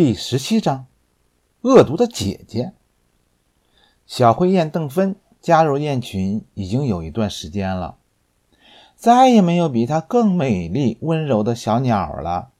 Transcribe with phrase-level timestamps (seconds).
[0.00, 0.86] 第十七章，
[1.62, 2.72] 恶毒的姐姐。
[4.06, 7.98] 小灰雁邓芬加入雁群已经有一段时间了，
[8.94, 12.52] 再也没有比她更美丽温柔的小鸟了。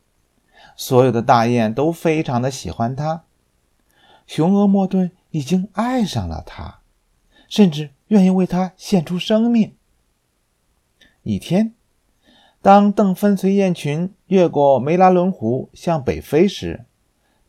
[0.75, 3.23] 所有的大雁都非常的喜欢它，
[4.27, 6.81] 雄鹅莫顿已经爱上了它，
[7.49, 9.77] 甚至愿意为它献出生命。
[11.23, 11.73] 一天，
[12.61, 16.85] 当邓芬随雁群越过梅拉伦湖向北飞时，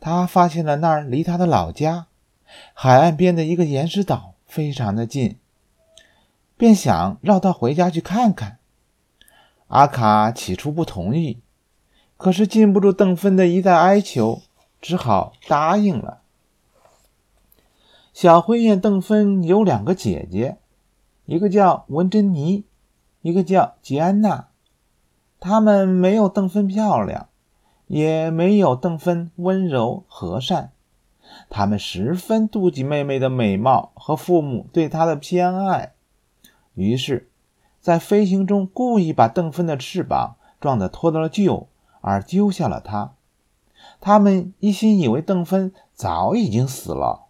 [0.00, 2.06] 他发现了那儿离他的老家
[2.72, 5.38] 海岸边的一个岩石岛非常的近，
[6.56, 8.58] 便想绕道回家去看看。
[9.68, 11.40] 阿卡起初不同意，
[12.16, 14.42] 可是禁不住邓芬的一再哀求，
[14.80, 16.22] 只好答应了。
[18.12, 20.58] 小灰雁邓芬有两个姐姐，
[21.26, 22.64] 一个叫文珍妮，
[23.22, 24.48] 一个叫吉安娜。
[25.38, 27.29] 她们没有邓芬漂亮。
[27.90, 30.70] 也没有邓芬温柔和善，
[31.48, 35.94] 他们十分妒忌妹妹的美貌和父母对她的偏爱，
[36.74, 37.28] 于是，
[37.80, 41.64] 在飞行中故意把邓芬的翅膀撞得脱了臼，
[42.00, 43.10] 而丢下了她。
[44.00, 47.24] 他们一心以为邓芬早已经死了。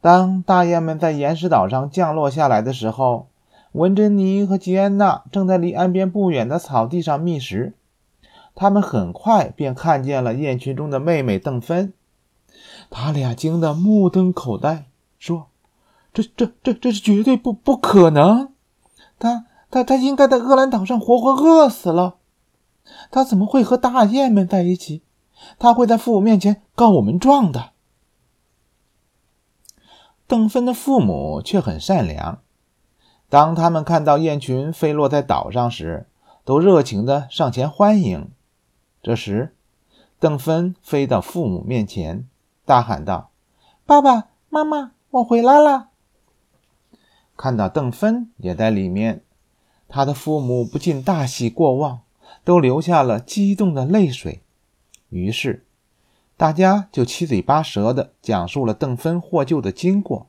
[0.00, 3.26] 当大雁们在岩石岛上降落下来的时候，
[3.72, 7.74] 文珍妮和吉安娜正在离岸边不远的草地上觅食。
[8.60, 11.94] 他们很快便看见了雁群中的妹妹邓芬，
[12.90, 14.84] 他俩惊得目瞪口呆，
[15.18, 15.46] 说
[16.12, 18.52] ：“这、这、这、这是绝对不不可能！
[19.18, 22.16] 他、他、他应该在厄兰岛上活活饿死了。
[23.10, 25.04] 他怎么会和大雁们在一起？
[25.58, 27.70] 他会在父母面前告我们状的。”
[30.28, 32.42] 邓芬的父母却很善良，
[33.30, 36.10] 当他们看到雁群飞落在岛上时，
[36.44, 38.30] 都热情地上前欢迎。
[39.02, 39.54] 这时，
[40.18, 42.28] 邓芬飞到父母面前，
[42.66, 43.30] 大喊道
[43.86, 45.88] ：“爸爸妈妈，我回来了！”
[47.34, 49.22] 看到邓芬也在里面，
[49.88, 52.00] 他的父母不禁大喜过望，
[52.44, 54.42] 都流下了激动的泪水。
[55.08, 55.64] 于是，
[56.36, 60.26] 大家就七嘴八舌地讲述了邓芬获救的经过。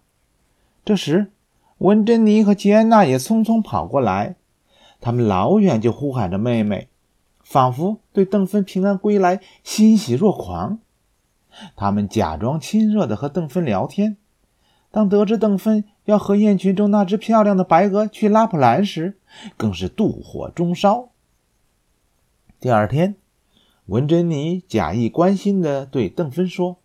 [0.85, 1.33] 这时，
[1.79, 4.35] 温珍妮和吉安娜也匆匆跑过来，
[5.01, 6.87] 他们老远就呼喊着妹妹。
[7.51, 10.79] 仿佛对邓芬平安归来欣喜若狂，
[11.75, 14.15] 他们假装亲热地和邓芬聊天。
[14.89, 19.19] 当得知邓芬要和雁群中那只漂亮的白鹅去拉普兰时，
[19.57, 21.09] 更是妒火中烧。
[22.57, 23.17] 第二天，
[23.87, 26.77] 文珍妮假意关心地对邓芬说：“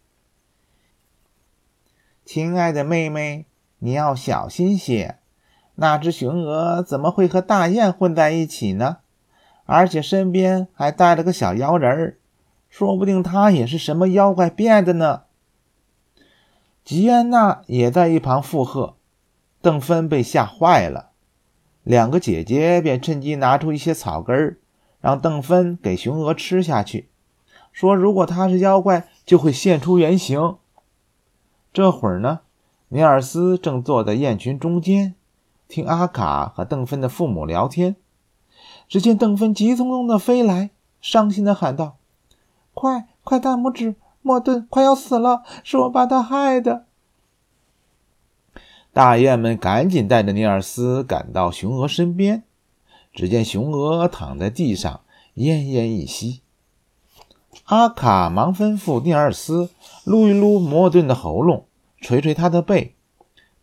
[2.27, 3.47] 亲爱的妹妹，
[3.79, 5.21] 你要小心些，
[5.77, 8.97] 那只雄鹅怎么会和大雁混在一起呢？”
[9.67, 12.19] 而且身边还带了个小妖人儿，
[12.71, 15.25] 说不定他也是什么妖怪变的呢。
[16.85, 18.95] 吉安娜也在一旁附和。
[19.61, 21.11] 邓芬被吓坏了，
[21.83, 24.59] 两个姐姐便趁机拿出一些草根儿，
[25.01, 27.09] 让邓芬给雄鹅吃下去，
[27.73, 30.57] 说如果他是妖怪，就会现出原形。
[31.73, 32.43] 这会儿呢，
[32.91, 35.17] 尼尔斯正坐在雁群中间，
[35.67, 37.97] 听阿卡和邓芬的父母聊天。
[38.89, 40.71] 只见邓芬急匆匆地飞来，
[41.01, 41.97] 伤心地喊道
[42.73, 46.85] ：“快快，大拇指，莫顿快要死了，是我把他害的。”
[48.93, 52.45] 大雁们赶紧带着尼尔斯赶到雄鹅身边，
[53.13, 55.01] 只见雄鹅躺在地上，
[55.35, 56.41] 奄奄一息。
[57.65, 59.71] 阿卡忙吩咐尼尔斯
[60.05, 61.67] 撸一撸莫顿的喉咙，
[62.01, 62.95] 捶捶他的背。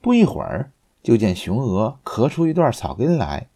[0.01, 3.47] 不一会儿，就见雄鹅咳出一段草根来。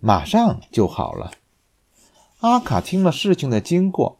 [0.00, 1.30] 马上就好了。
[2.40, 4.18] 阿卡听了事情的经过，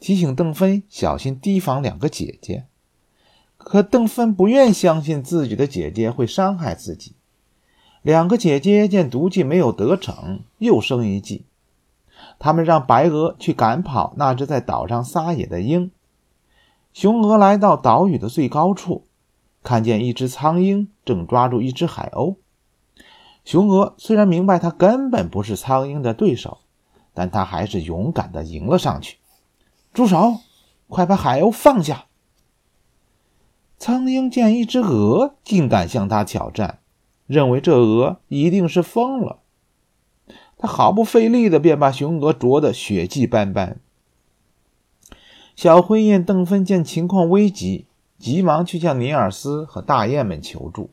[0.00, 2.66] 提醒邓芬小心提防两个姐姐。
[3.56, 7.14] 可邓芬不愿相信自己的姐姐会伤害自己。
[8.02, 11.44] 两个姐姐见毒计没有得逞，又生一计。
[12.38, 15.92] 他们让白鹅去赶跑那只在岛上撒野的鹰。
[16.92, 19.06] 雄鹅来到岛屿的最高处，
[19.62, 22.36] 看见一只苍鹰正抓住一只海鸥。
[23.44, 26.58] 雄鹅虽然明白它根本不是苍鹰的对手，
[27.14, 29.18] 但它还是勇敢地迎了上去。
[29.92, 30.36] 住手！
[30.88, 32.06] 快把海鸥放下！
[33.78, 36.80] 苍鹰见一只鹅竟敢向它挑战，
[37.26, 39.38] 认为这鹅一定是疯了。
[40.58, 43.80] 他毫不费力地便把雄鹅啄得血迹斑斑。
[45.56, 47.86] 小灰雁邓芬见情况危急，
[48.18, 50.90] 急忙去向尼尔斯和大雁们求助。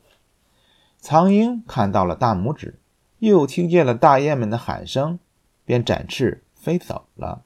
[1.10, 2.82] 苍鹰看到了大拇指，
[3.20, 5.20] 又听见了大雁们的喊声，
[5.64, 7.46] 便展翅飞走了。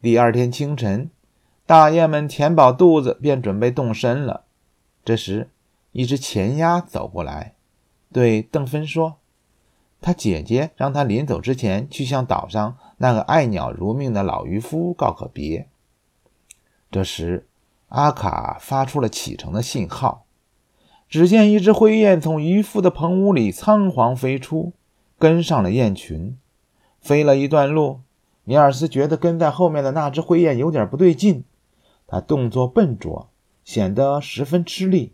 [0.00, 1.10] 第二天清晨，
[1.66, 4.44] 大雁们填饱肚子，便准备动身了。
[5.04, 5.50] 这时，
[5.90, 7.54] 一只前鸭走过来，
[8.12, 9.16] 对邓芬说
[10.00, 15.66] ：“他姐姐让他临走之前去向岛上那个爱鸟如命的老渔夫告个别。”
[16.88, 17.48] 这时，
[17.88, 20.24] 阿卡发出了启程的信号。
[21.08, 24.74] 只见一只灰雁从渔夫的棚屋里仓皇飞出，
[25.18, 26.36] 跟上了雁群。
[27.00, 28.00] 飞了一段路，
[28.44, 31.44] 尼尔斯觉得跟在后面的那只灰雁有点不对劲，
[32.06, 33.30] 它动作笨拙，
[33.64, 35.12] 显得十分吃力。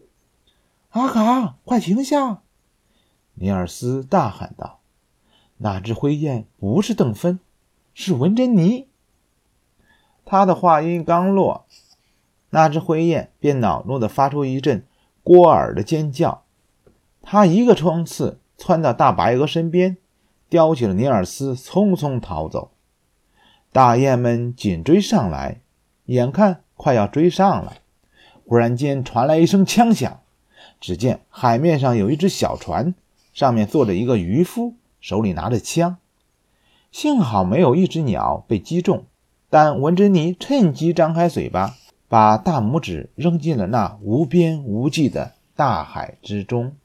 [0.90, 2.40] 阿卡，快停下！
[3.34, 4.80] 尼尔斯大喊道
[5.58, 7.38] ：“那只灰雁不是邓芬，
[7.92, 8.88] 是文珍妮。”
[10.24, 11.66] 他的话音刚落，
[12.50, 14.84] 那只灰雁便恼怒地发出一阵。
[15.24, 16.44] 郭耳的尖叫，
[17.22, 19.96] 他一个冲刺窜到大白鹅身边，
[20.50, 22.72] 叼起了尼尔斯，匆匆逃走。
[23.72, 25.62] 大雁们紧追上来，
[26.04, 27.78] 眼看快要追上了，
[28.46, 30.20] 忽然间传来一声枪响。
[30.78, 32.94] 只见海面上有一只小船，
[33.32, 35.96] 上面坐着一个渔夫，手里拿着枪。
[36.92, 39.06] 幸好没有一只鸟被击中，
[39.48, 41.76] 但文珍妮趁机张开嘴巴。
[42.08, 46.76] 把大拇指扔进了那无边无际的大海之中。